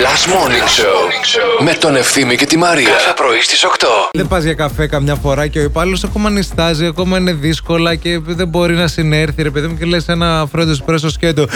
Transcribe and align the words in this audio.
Last 0.00 0.26
Morning 0.26 0.66
Show 0.68 1.11
με 1.60 1.72
τον 1.72 1.96
Ευθύμη 1.96 2.36
και 2.36 2.46
τη 2.46 2.56
Μαρία. 2.56 2.88
Κάθε 2.88 3.12
πρωί 3.16 3.40
στις 3.40 3.64
8. 3.64 3.86
Δεν 4.12 4.28
πας 4.28 4.44
για 4.44 4.54
καφέ 4.54 4.86
καμιά 4.86 5.14
φορά 5.14 5.46
και 5.46 5.58
ο 5.58 5.62
υπάλληλος 5.62 6.04
ακόμα 6.04 6.30
νιστάζει, 6.30 6.86
ακόμα 6.86 7.18
είναι 7.18 7.32
δύσκολα 7.32 7.94
και 7.94 8.18
δεν 8.22 8.48
μπορεί 8.48 8.74
να 8.74 8.86
συνέρθει, 8.86 9.42
ρε 9.42 9.50
παιδί 9.50 9.66
μου, 9.66 9.76
και 9.78 9.84
λες 9.84 10.08
ένα 10.08 10.46
φρόντο 10.50 10.70
εσπρέσο 10.70 11.10
σκέτο. 11.10 11.46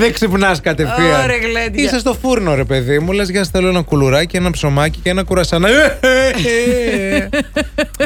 δεν 0.00 0.12
ξυπνάς 0.12 0.60
κατευθείαν. 0.60 1.22
Ωραία, 1.22 1.36
γλέντια. 1.36 1.84
Είσαι 1.84 1.98
στο 1.98 2.14
φούρνο, 2.22 2.54
ρε 2.54 2.64
παιδί 2.64 2.98
μου. 2.98 3.12
Λες 3.12 3.30
για 3.30 3.46
θέλω 3.52 3.68
ένα 3.68 3.82
κουλουράκι, 3.82 4.36
ένα 4.36 4.50
ψωμάκι 4.50 4.98
και 5.02 5.10
ένα 5.10 5.22
κουρασάνα. 5.22 5.68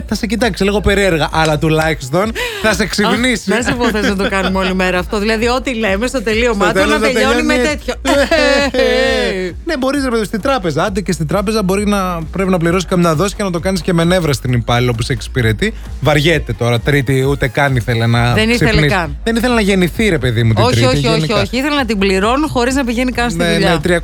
θα 0.08 0.14
σε 0.14 0.26
κοιτάξει 0.26 0.64
λίγο 0.64 0.80
περίεργα, 0.80 1.28
αλλά 1.32 1.58
τουλάχιστον 1.58 2.32
θα 2.62 2.72
σε 2.72 2.86
ξυπνήσει. 2.86 3.44
Δεν 3.46 3.62
σε 3.62 3.72
πω 3.72 3.90
θες 3.90 4.08
να 4.08 4.16
το 4.16 4.28
κάνουμε 4.28 4.58
όλη 4.58 4.74
μέρα 4.74 4.98
αυτό. 4.98 5.18
Δηλαδή, 5.18 5.48
ό,τι 5.48 5.74
λέμε 5.74 6.06
στο 6.06 6.22
τελείωμά 6.22 6.66
του 6.66 6.72
τέλος 6.72 6.90
να 6.90 6.98
να 6.98 7.06
τελειώνει 7.06 7.42
με 7.42 7.54
τελειώνει 7.54 7.68
τέτοιο. 7.68 7.94
ναι, 9.64 9.76
μπορείς 9.78 10.04
ρε 10.04 10.10
παιδί 10.10 10.24
στην 10.24 10.40
τράπεζα. 10.40 10.84
Άντε 10.84 11.00
και 11.00 11.12
στην 11.12 11.26
τράπεζα 11.26 11.62
μπορεί 11.62 11.86
να 11.86 12.22
πρέπει 12.32 12.50
να 12.50 12.58
πληρώσεις 12.58 12.88
καμιά 12.88 13.14
δόση 13.14 13.34
και 13.34 13.42
να 13.42 13.50
το 13.50 13.60
κάνεις 13.60 13.80
και 13.80 13.92
με 13.92 14.04
νεύρα 14.04 14.32
στην 14.32 14.52
υπάλληλο 14.52 14.92
που 14.92 15.02
σε 15.02 15.12
εξυπηρετεί. 15.12 15.74
Βαριέται 16.00 16.52
τώρα. 16.52 16.80
Τρίτη, 16.80 17.24
ούτε 17.24 17.48
καν 17.48 17.76
ήθελε 17.76 18.06
να. 18.06 18.34
Δεν 18.34 18.48
ήθελε 18.50 18.70
ξυπνήσει. 18.70 18.94
καν. 18.94 19.16
Δεν 19.24 19.36
ήθελε 19.36 19.54
να 19.54 19.60
γεννηθεί, 19.60 20.08
ρε 20.08 20.18
παιδί 20.18 20.42
μου. 20.42 20.52
Την 20.54 20.62
όχι, 20.64 20.72
τρίτη, 20.74 20.86
όχι, 20.86 21.06
όχι, 21.06 21.16
γενικά. 21.16 21.40
όχι. 21.40 21.56
Ήθελα 21.56 21.74
να 21.74 21.84
την 21.84 21.98
πληρώνουν 21.98 22.48
χωρίς 22.48 22.74
να 22.74 22.84
πηγαίνει 22.84 23.12
καν 23.12 23.30
στη 23.30 23.38
Ναι, 23.38 23.52
δουλειά. 23.52 23.80
ναι, 23.86 23.98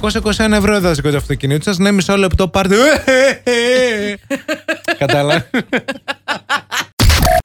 321 0.53 0.53
ευρώ 0.53 0.75
έδωσε 0.75 1.03
και 1.03 1.11
το 1.11 1.17
αυτοκίνητο 1.17 1.63
σας. 1.63 1.79
Ναι, 1.79 1.91
μισό 1.91 2.17
λεπτό 2.17 2.49
πάρτε. 2.49 2.75
Κατάλαβε. 4.99 5.49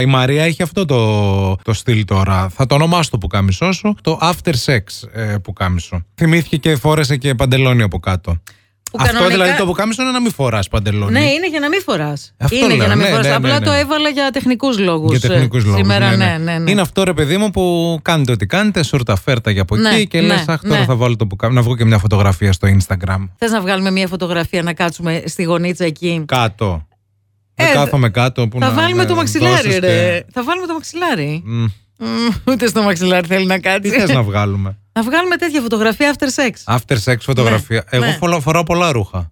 Η 0.03 0.05
Μαρία 0.05 0.43
έχει 0.43 0.63
αυτό 0.63 0.85
το, 0.85 1.55
το 1.55 1.73
στυλ 1.73 2.05
τώρα. 2.05 2.49
Θα 2.49 2.65
το 2.65 2.75
ονομάσω 2.75 3.09
το 3.09 3.17
πουκάμισό 3.17 3.71
σου. 3.71 3.95
Το 4.01 4.19
after 4.21 4.53
sex 4.65 4.79
ε, 5.13 5.35
πουκάμισο. 5.43 6.05
Θυμήθηκε 6.15 6.57
και 6.57 6.75
φόρεσε 6.75 7.17
και 7.17 7.35
παντελόνι 7.35 7.81
από 7.81 7.99
κάτω. 7.99 8.31
Που 8.91 8.97
Αυτό 9.01 9.13
κανονικά- 9.13 9.39
δηλαδή 9.41 9.57
το 9.57 9.65
πουκάμισο 9.65 10.01
είναι 10.01 10.11
να 10.11 10.21
μην 10.21 10.31
φοράς 10.31 10.67
παντελόνι. 10.67 11.11
Ναι, 11.11 11.19
είναι 11.19 11.49
για 11.49 11.59
να 11.59 11.69
μην 11.69 11.81
φοράς. 11.81 12.33
Αυτό 12.37 12.55
Είναι 12.55 12.67
λέω, 12.67 12.75
για 12.75 12.87
να 12.87 12.95
μην 12.95 13.03
ναι, 13.03 13.09
φοράς. 13.09 13.23
ναι, 13.23 13.29
ναι, 13.29 13.35
Απλά 13.35 13.59
ναι. 13.59 13.65
το 13.65 13.71
έβαλα 13.71 14.09
για 14.09 14.29
τεχνικούς 14.31 14.79
λόγους. 14.79 15.17
Για 15.17 15.29
τεχνικούς 15.29 15.63
λόγους. 15.65 15.79
Σήμερα, 15.79 16.15
ναι, 16.15 16.37
ναι. 16.37 16.57
ναι. 16.57 16.71
Είναι 16.71 16.81
αυτό 16.81 17.03
ρε 17.03 17.13
παιδί 17.13 17.37
μου 17.37 17.49
που 17.49 17.99
κάνετε 18.01 18.31
ό,τι 18.31 18.45
κάνετε, 18.45 18.83
σουρτα 18.83 19.15
φέρτα 19.15 19.51
για 19.51 19.61
από 19.61 19.75
Ναι, 19.75 19.89
εκεί 19.89 20.07
και 20.07 20.21
ναι, 20.21 20.27
λες, 20.27 20.47
Αχ, 20.47 20.61
τώρα 20.61 20.79
ναι. 20.79 20.85
θα 20.85 20.95
βάλω 20.95 21.15
το 21.15 21.25
πουκάμισο. 21.27 21.59
Να 21.59 21.65
βγω 21.65 21.75
και 21.75 21.85
μια 21.85 21.97
φωτογραφία 21.97 22.53
στο 22.53 22.67
Instagram. 22.67 23.29
Θες 23.37 23.51
να 23.51 23.61
βγάλουμε 23.61 23.91
μια 23.91 24.07
φωτογραφία 24.07 24.63
να 24.63 24.73
κάτσουμε 24.73 25.23
στη 25.25 25.43
γωνίτσα 25.43 25.85
εκεί; 25.85 26.23
Κάτω. 26.25 26.87
Ε, 27.59 27.65
Δεν 27.65 27.73
κάθομαι 27.73 28.09
κάτω. 28.09 28.47
Που 28.47 28.59
Θα 28.59 28.67
να 28.67 28.73
βάλουμε 28.73 29.01
με 29.01 29.05
το 29.09 29.15
μαξιλάρι, 29.15 29.53
δώσεις 29.55 29.79
ρε. 29.79 29.87
και- 29.87 30.25
Θα 30.33 30.43
βάλουμε 30.43 30.67
το 30.67 30.73
μαξιλάρι. 30.73 31.41
Μμ. 31.45 31.65
Μμμ, 32.01 32.29
Ούτε 32.47 32.67
στο 32.67 32.81
μαξιλάρι 32.81 33.27
θέλει 33.27 33.45
να 33.45 33.55
Τι 33.55 33.61
κάτσει. 33.61 33.89
θες 33.89 34.09
να 34.09 34.21
βγάλουμε; 34.23 34.77
Να 34.93 35.03
βγάλουμε 35.03 35.35
τέτοια 35.35 35.61
φωτογραφία 35.61 36.15
after 36.15 36.25
sex. 36.25 36.75
After 36.77 36.97
sex 37.11 37.15
φωτογραφία. 37.19 37.83
Ναι, 37.91 37.97
Εγώ 37.97 38.05
ναι. 38.05 38.11
φορά- 38.19 38.39
φοράω 38.39 38.63
πολλά 38.63 38.91
ρούχα. 38.91 39.31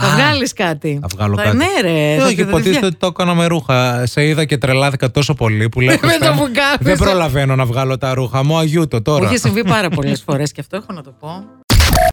Θα 0.00 0.06
Α, 0.06 0.10
βγάλεις 0.14 0.52
κάτι. 0.52 0.98
Θα 1.02 1.08
βγάλω 1.14 1.36
Θα- 1.36 1.42
κάτι. 1.42 1.56
Ναι, 1.56 1.66
ρε. 1.80 2.12
Ε, 2.14 2.18
θα- 2.18 2.26
Όχι, 2.26 2.34
θα- 2.34 2.42
υποτίθεται 2.42 2.86
ότι 2.86 2.96
το 2.96 3.06
έκανα 3.06 3.34
με 3.34 3.46
ρούχα. 3.46 4.06
Σε 4.06 4.24
είδα 4.26 4.44
και 4.44 4.58
τρελάθηκα 4.58 5.10
τόσο 5.10 5.34
πολύ 5.34 5.68
που 5.68 5.80
λέω. 5.80 5.92
Με 6.02 6.06
«Χριστέ 6.08 6.26
το 6.26 6.32
μου, 6.32 6.38
πουκάμισο». 6.40 6.78
Δεν 6.80 6.96
προλαβαίνω 6.96 7.56
να 7.56 7.64
βγάλω 7.64 7.98
τα 7.98 8.14
ρούχα 8.14 8.44
μου. 8.44 8.58
Αγιούτο 8.58 8.96
Μου 8.96 9.02
τώρα. 9.02 9.26
έχει 9.28 9.38
συμβεί 9.38 9.64
πάρα 9.64 9.88
πολλές 9.96 10.22
φορές 10.22 10.52
και 10.52 10.60
αυτό 10.60 10.76
έχω 10.76 10.92
να 10.92 11.02
το 11.02 11.10
πω. 11.20 11.44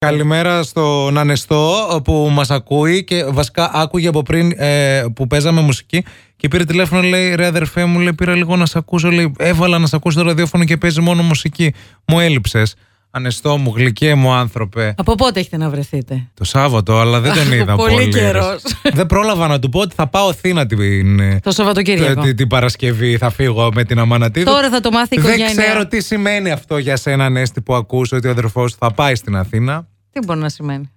Καλημέρα 0.06 0.64
στον 0.64 1.18
Ανεστό 1.18 2.02
που 2.04 2.30
μας 2.32 2.50
ακούει 2.50 3.04
και 3.04 3.24
βασικά 3.24 3.72
άκουγε 3.74 4.08
από 4.08 4.22
πριν 4.22 4.52
ε, 4.56 5.04
που 5.16 5.28
παίζαμε 5.28 5.62
μουσική 5.62 6.04
και 6.36 6.48
πήρε 6.48 6.64
τηλέφωνο 6.64 7.02
λέει 7.02 7.36
ρε 7.36 7.46
αδερφέ 7.46 7.86
μου 7.86 8.00
λέει 8.00 8.14
πήρα 8.14 8.36
λίγο 8.36 8.56
να 8.56 8.66
σε 8.66 8.78
ακούσω 8.78 9.12
λέει 9.12 9.34
έβαλα 9.38 9.80
να 9.80 9.88
σε 9.88 9.96
ακούσω 9.96 10.20
το 10.20 10.26
ραδιόφωνο 10.26 10.64
και 10.64 10.78
παίζει 10.78 11.02
μόνο 11.02 11.24
μουσική 11.24 11.74
μου 12.08 12.20
έλειψες 12.20 12.76
Ανεστό 13.16 13.58
μου 13.58 13.74
γλυκέ 13.76 14.16
μου 14.16 14.32
άνθρωπε 14.32 14.94
Από 14.98 15.16
πότε 15.16 15.40
έχετε 15.40 15.58
να 15.58 15.70
βρεθείτε; 15.70 16.28
το 16.34 16.44
Σάββατο 16.44 17.00
αλλά 17.00 17.20
δεν 17.20 17.34
τον 17.34 17.52
είδα 17.60 17.76
Πολύ 17.76 17.94
πολύ, 17.94 18.10
καιρός. 18.10 18.62
δεν 18.98 19.06
πρόλαβα 19.06 19.48
να 19.48 19.60
του 19.60 19.70
πω 19.70 19.80
ότι 19.80 19.96
θα 19.96 20.08
πάω 20.08 20.28
Αθήνα 20.30 20.66
την, 20.66 21.20
ε, 21.20 21.40
Το 21.44 21.52
Σαββατοκύριακο. 21.52 22.22
την, 22.22 22.36
την 22.36 22.48
Παρασκευή 22.48 23.18
θα 23.18 23.30
φύγω 23.30 23.70
με 23.74 23.84
την 23.84 24.00
Αμανατίδου 24.00 24.52
Τώρα 24.52 24.70
θα 24.70 24.80
το 24.80 24.92
μάθει 24.92 25.16
η 25.16 25.20
δεν 25.22 25.34
οικογένεια. 25.34 25.64
ξέρω 25.64 25.88
τι 25.88 26.02
σημαίνει 26.02 26.52
αυτό 26.52 26.78
για 26.78 26.96
σένα 26.98 27.26
Ανέστη 27.26 27.62
που 27.62 27.76
ακούς 27.76 28.12
ότι 28.12 28.28
ο 28.28 28.32
αδερφός 28.32 28.72
σου 28.72 28.78
θα 28.80 28.92
πάει 28.94 29.16
στην 29.16 29.36
Αθήνα 29.36 29.88
Τι 30.12 30.20
μπορεί 30.26 30.40
να 30.40 30.50
σημαίνει; 30.50 30.92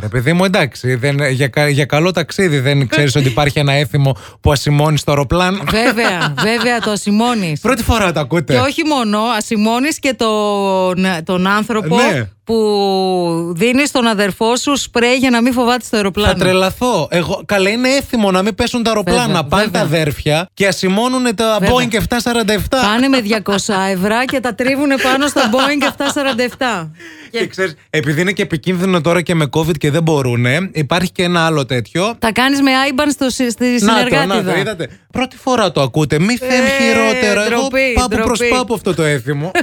Ρε 0.00 0.08
παιδί 0.08 0.32
μου, 0.32 0.44
εντάξει, 0.44 0.94
δεν, 0.94 1.18
για, 1.30 1.48
κα- 1.48 1.68
για 1.68 1.84
καλό 1.84 2.10
ταξίδι 2.10 2.58
δεν 2.58 2.88
ξέρεις 2.88 3.16
ότι 3.16 3.28
υπάρχει 3.28 3.58
ένα 3.58 3.72
έθιμο 3.72 4.16
που 4.40 4.52
ασημώνεις 4.52 5.00
στο 5.00 5.10
αεροπλάνο. 5.10 5.62
βέβαια, 5.70 6.34
βέβαια 6.52 6.80
το 6.80 6.90
ασημώνεις. 6.90 7.60
Πρώτη 7.60 7.82
φορά 7.82 8.12
το 8.12 8.20
ακούτε. 8.20 8.52
Και 8.54 8.58
όχι 8.60 8.84
μόνο, 8.84 9.18
ασημώνεις 9.20 9.98
και 9.98 10.14
τον, 10.14 11.06
τον 11.24 11.46
άνθρωπο 11.46 11.96
Ναι. 11.96 12.28
Που 12.46 13.52
δίνει 13.56 13.86
στον 13.86 14.06
αδερφό 14.06 14.56
σου 14.56 14.76
σπρέι 14.76 15.14
για 15.14 15.30
να 15.30 15.42
μην 15.42 15.52
φοβάται 15.52 15.84
στο 15.84 15.96
αεροπλάνο. 15.96 16.32
Θα 16.32 16.38
τρελαθώ. 16.38 17.08
Εγώ, 17.10 17.42
καλά, 17.46 17.70
είναι 17.70 17.88
έθιμο 17.88 18.30
να 18.30 18.42
μην 18.42 18.54
πέσουν 18.54 18.82
τα 18.82 18.90
αεροπλάνα. 18.90 19.26
Βέβαια, 19.26 19.42
Πάνε 19.44 19.64
βέβαια. 19.64 19.80
τα 19.80 19.86
αδέρφια 19.86 20.48
και 20.54 20.66
ασημώνουν 20.66 21.34
τα 21.34 21.56
Βέβαια. 21.60 21.74
Boeing 21.76 21.94
747. 21.94 22.58
Πάνε 22.68 23.08
με 23.08 23.18
200 23.44 23.54
ευρώ 23.92 24.24
και 24.26 24.40
τα 24.40 24.54
τρίβουν 24.54 24.88
πάνω 25.02 25.26
στο 25.26 25.40
Boeing 25.52 25.82
747. 26.82 26.88
Και 27.30 27.46
ξέρεις, 27.46 27.74
επειδή 27.90 28.20
είναι 28.20 28.32
και 28.32 28.42
επικίνδυνο 28.42 29.00
τώρα 29.00 29.22
και 29.22 29.34
με 29.34 29.46
COVID 29.52 29.76
και 29.78 29.90
δεν 29.90 30.02
μπορούν, 30.02 30.46
υπάρχει 30.72 31.12
και 31.12 31.22
ένα 31.22 31.46
άλλο 31.46 31.66
τέτοιο. 31.66 32.14
Τα 32.18 32.32
κάνεις 32.32 32.60
με 32.60 32.70
άιμπαν 32.76 33.10
στο, 33.10 33.30
στη 33.30 33.44
Να 33.44 33.78
το, 33.78 33.84
να 33.84 33.96
συνεργάτηδα. 33.96 34.52
το, 34.52 34.58
είδατε. 34.58 34.88
Πρώτη 35.12 35.36
φορά 35.36 35.72
το 35.72 35.80
ακούτε. 35.82 36.18
Μη 36.18 36.36
θέμ 36.36 36.64
Ε, 36.64 36.68
χειρότερα. 36.82 37.46
Εγώ 37.46 37.60
ντροπή, 37.60 37.92
πάπου 37.94 38.16
προς 38.16 38.38
ντροπή. 38.38 38.54
πάπου 38.54 38.74
αυτό 38.74 38.94
το 38.94 39.02
έθιμο. 39.02 39.50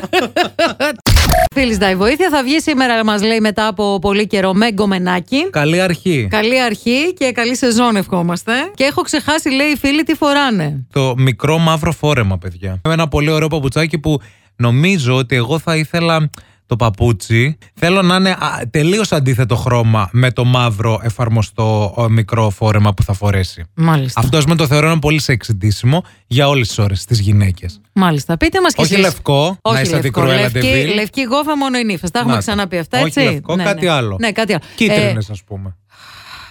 Φίλης 1.53 1.77
Ντάι 1.77 1.95
Βοήθεια 1.95 2.29
θα 2.29 2.43
βγει 2.43 2.59
σήμερα, 2.59 3.03
μας 3.05 3.23
λέει, 3.23 3.39
μετά 3.39 3.67
από 3.67 3.99
πολύ 4.01 4.27
καιρό 4.27 4.53
με 4.53 4.71
γκομενάκι. 4.71 5.49
Καλή 5.49 5.81
αρχή. 5.81 6.27
Καλή 6.29 6.61
αρχή 6.61 7.13
και 7.13 7.31
καλή 7.31 7.55
σεζόν 7.55 7.95
ευχόμαστε. 7.95 8.51
Και 8.73 8.83
έχω 8.83 9.01
ξεχάσει, 9.01 9.49
λέει, 9.49 9.67
οι 9.67 9.77
φίλοι 9.77 10.03
τι 10.03 10.15
φοράνε. 10.15 10.85
Το 10.91 11.13
μικρό 11.17 11.57
μαύρο 11.57 11.91
φόρεμα, 11.91 12.37
παιδιά. 12.37 12.81
Ένα 12.85 13.07
πολύ 13.07 13.29
ωραίο 13.29 13.47
παπουτσάκι 13.47 13.99
που 13.99 14.21
νομίζω 14.55 15.15
ότι 15.15 15.35
εγώ 15.35 15.59
θα 15.59 15.75
ήθελα 15.75 16.29
το 16.77 16.85
παπούτσι. 16.85 17.57
Θέλω 17.73 18.01
να 18.01 18.15
είναι 18.15 18.35
τελείως 18.71 19.11
αντίθετο 19.11 19.55
χρώμα 19.55 20.09
με 20.11 20.31
το 20.31 20.43
μαύρο 20.45 20.99
εφαρμοστό 21.03 21.95
ε, 21.97 22.11
μικρό 22.11 22.49
φόρεμα 22.49 22.93
που 22.93 23.03
θα 23.03 23.13
φορέσει. 23.13 23.63
Μάλιστα. 23.73 24.19
Αυτός 24.19 24.45
με 24.45 24.55
το 24.55 24.67
θεωρώ 24.67 24.87
ένα 24.89 24.99
πολύ 24.99 25.19
σεξιντήσιμο 25.21 26.03
για 26.27 26.47
όλες 26.47 26.67
τις 26.67 26.77
ώρες 26.77 27.05
τις 27.05 27.19
γυναίκες. 27.19 27.81
Μάλιστα. 27.93 28.37
Πείτε 28.37 28.61
μας 28.61 28.73
και 28.73 28.81
Όχι 28.81 28.93
εσείς. 28.93 29.05
λευκό, 29.05 29.57
να 29.63 29.71
Όχι 29.71 29.81
είσαι 29.81 29.91
λευκό. 29.95 29.97
αντικρουέλα 29.97 30.41
Λευκή, 30.41 30.59
ντεβίλ. 30.59 30.93
λευκή 30.93 31.23
γόβα 31.23 31.57
μόνο 31.57 31.77
η 31.77 31.83
νύφες. 31.83 32.11
Τα 32.11 32.19
έχουμε 32.19 32.33
Να 32.35 32.39
το. 32.39 32.45
ξαναπεί 32.45 32.77
αυτά, 32.77 32.97
Όχι 33.01 33.07
έτσι; 33.19 33.33
λευκό, 33.33 33.55
κάτι 33.55 33.87
άλλο. 33.87 34.17
Ναι, 34.19 34.31
κάτι 34.31 34.53
άλλο. 34.53 34.61
Κίτρινες, 34.75 35.29
Ε, 35.29 35.31
ας 35.31 35.43
πούμε. 35.43 35.75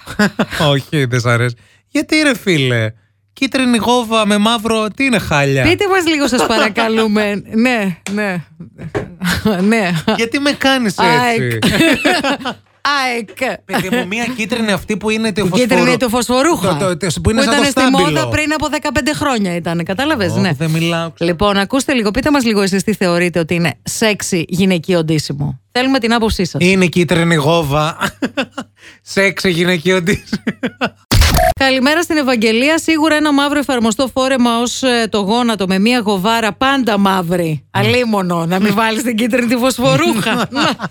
Όχι, 0.73 1.05
δεν 1.05 1.21
σ' 1.21 1.27
αρέσει. 1.27 1.55
Γιατί 1.89 2.17
ρε 2.23 2.37
φίλε, 2.37 2.93
κίτρινη 3.33 3.77
γόβα 3.77 4.27
με 4.27 4.39
μαύρο, 4.39 4.89
τι 4.97 5.05
είναι 5.05 5.19
χάλια; 5.19 5.63
πείτε 5.63 5.89
μας 5.89 6.07
λίγο 6.07 6.29
σας 6.29 6.47
παρακαλούμε. 6.47 7.43
ναι, 7.65 7.97
ναι. 8.13 8.45
ναι. 9.73 9.91
Γιατί 10.17 10.39
με 10.39 10.51
κάνεις 10.53 10.99
ΑΕΚ. 10.99 11.41
έτσι. 11.41 11.59
ΑΕΚ. 13.07 13.59
Παιδί 13.65 13.97
μου, 13.97 14.07
μία 14.07 14.27
κίτρινη 14.37 14.73
αυτή 14.73 14.97
που 14.97 15.11
είναι 15.11 15.33
το 15.33 15.47
Που 15.47 15.57
κίτρινη 15.57 15.97
το 15.97 16.09
φωσφορούχα. 16.09 16.77
Το- 16.77 16.97
το- 16.97 16.97
το- 16.97 17.21
που 17.23 17.31
είναι 17.31 17.43
σαν 17.43 17.53
ήταν 17.53 17.65
το 17.65 17.71
στη 17.71 17.81
στάμπιλο. 17.81 18.03
μόδα 18.11 18.29
πριν 18.29 18.53
από 18.53 18.67
15 18.71 19.13
χρόνια 19.15 19.55
ήταν. 19.55 19.85
Κατάλαβες, 19.85 20.33
Ω, 20.33 20.37
ναι. 20.41 20.53
Δεν 20.53 20.71
μιλάω. 20.71 21.13
Λοιπόν, 21.19 21.57
ακούστε 21.57 21.93
λίγο, 21.93 22.11
πείτε 22.11 22.31
μας 22.31 22.45
λίγο 22.45 22.61
εσείς 22.63 22.83
τι 22.83 22.95
θεωρείτε 22.95 23.39
ότι 23.39 23.55
είναι 23.55 23.75
σεξι 23.83 24.45
γυναικείο 24.49 25.05
ντύσιμο. 25.05 25.61
Θέλουμε 25.73 25.99
την 25.99 26.13
άποψή 26.13 26.45
σας. 26.45 26.61
Είναι 26.65 26.87
κίτρινη 26.87 27.35
γόβα. 27.35 27.97
Σεξ 29.03 29.45
γυναικείο 29.45 30.03
ντύσιμο. 30.03 30.43
Καλημέρα 31.61 32.03
στην 32.03 32.17
Ευαγγελία. 32.17 32.79
Σίγουρα 32.79 33.15
ένα 33.15 33.33
μαύρο 33.33 33.59
εφαρμοστό 33.59 34.09
φόρεμα 34.09 34.59
ως 34.61 34.83
το 35.09 35.19
γόνατο 35.19 35.67
με 35.67 35.79
μία 35.79 35.99
γοβάρα 35.99 36.53
πάντα 36.53 36.99
μαύρη. 36.99 37.67
Αλίμονο, 37.71 38.47
να 38.47 38.61
μην 38.61 38.75
βάλεις 38.75 39.03
την 39.03 39.17
κίτρινη 39.17 39.47
τη 39.47 39.57
φωσφορούχα. 39.57 40.35
Να. 40.51 40.91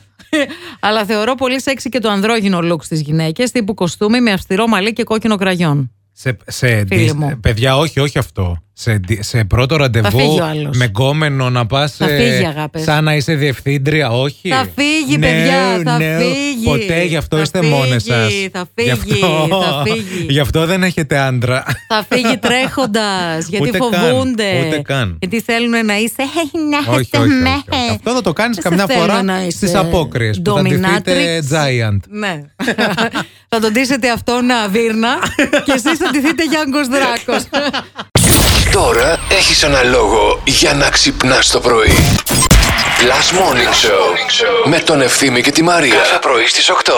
Αλλά 0.80 1.06
θεωρώ 1.06 1.36
πολύ 1.36 1.62
σεξι 1.62 1.90
και 1.90 2.00
το 2.00 2.10
ανδρόγυνο 2.10 2.60
look 2.72 2.84
στις 2.84 3.02
γυναίκες, 3.02 3.52
τύπου 3.52 3.74
κοστούμι 3.74 4.22
με 4.22 4.32
αυστηρό 4.32 4.68
μαλλί 4.68 4.94
και 4.94 5.04
κόκκινο 5.04 5.36
κραγιόν. 5.36 5.92
Σε, 6.14 6.38
σε 6.48 6.68
Φίλε 6.68 6.84
ντυ- 6.84 7.14
μου. 7.14 7.40
παιδιά, 7.42 7.78
όχι, 7.78 8.00
όχι 8.00 8.18
αυτό. 8.18 8.64
Σε, 8.84 8.94
ντυ- 8.98 9.24
σε 9.24 9.44
πρώτο 9.44 9.76
ραντεβού 9.76 10.18
φύγει 10.18 10.40
ο 10.42 10.46
άλλος. 10.46 10.78
με 10.78 10.86
γκόμενο 10.86 11.50
να 11.50 11.66
πας. 11.66 11.96
Θα 11.96 12.08
φύγει, 12.08 12.46
αγάπες. 12.46 12.84
Σαν 12.84 13.04
να 13.04 13.16
είσαι 13.16 13.34
διευθύντρια, 13.34 14.10
όχι. 14.10 14.50
Θα 14.50 14.66
φύγει, 14.76 15.16
No, 15.18 15.20
παιδιά, 15.20 15.82
θα 15.84 15.98
no. 15.98 16.22
φύγει. 16.22 16.64
Ποτέ, 16.66 17.04
γι' 17.04 17.16
αυτό 17.18 17.36
Θα 17.36 17.42
είστε 17.42 17.60
φύγει, 17.60 17.72
μόνε 17.74 18.00
σας. 18.00 18.34
θα 18.52 18.68
φύγει, 18.76 18.90
θα 19.20 19.84
φύγει. 19.86 20.26
Γι' 20.34 20.40
αυτό 20.40 20.66
δεν 20.66 20.84
έχετε 20.84 21.18
άντρα. 21.18 21.64
Θα 21.88 22.06
φύγει 22.10 22.38
τρέχοντας, 22.38 23.48
γιατί 23.48 23.68
Ούτε 23.70 23.78
καν, 23.78 23.92
φοβούνται. 23.92 24.64
ούτε 24.68 24.82
καν. 24.84 25.18
Γιατί 25.20 25.42
θέλουν 25.42 25.86
να 25.86 25.98
είσαι. 25.98 26.16
«Hey, 26.18 26.60
να 26.72 26.92
όχι, 26.94 27.02
είστε 27.02 27.18
όχι, 27.18 27.28
όχι, 27.32 27.42
με». 27.42 27.50
όχι. 27.50 27.92
Αυτό 27.92 28.12
θα 28.12 28.22
το 28.22 28.34
κάνεις 28.34 28.56
Δεν 28.58 28.64
σε 28.64 28.70
καμιά 28.78 28.86
θέλω 28.96 29.00
φορά 29.12 29.24
να 29.24 29.42
είσαι 29.46 29.68
στι 29.68 29.78
απόκριες 29.78 30.42
που 30.42 30.54
θα 30.56 30.62
ντυθείτε 30.62 30.80
dominatrix. 31.06 31.56
giant. 31.56 32.00
Ναι. 32.10 32.42
θα 33.52 33.60
τον 33.60 33.72
ντύσετε 33.72 34.10
αυτόν 34.12 34.46
να 34.46 34.68
βύρνα 34.68 35.16
και 35.66 35.72
εσείς 35.72 35.98
θα 35.98 36.10
ντυθείτε 36.12 36.44
Γιάνγκος 36.46 36.88
Δράκος. 36.88 37.44
Τώρα 38.72 39.20
έχεις 39.30 39.64
ένα 39.64 39.84
λόγο 39.84 40.42
για 40.44 40.74
να 40.74 40.90
ξυπνάς 40.90 41.50
το 41.50 41.60
πρωί. 41.60 41.96
Last 43.02 43.38
Morning 43.38 43.88
Show 43.88 44.16
με 44.66 44.80
τον 44.80 45.02
Ευθύμη 45.02 45.42
και 45.42 45.52
τη 45.52 45.64
Μαρία. 45.64 45.96
Κάθε 45.96 46.20
πρωί 46.22 46.48
στις 46.48 46.70
8. 46.70 46.92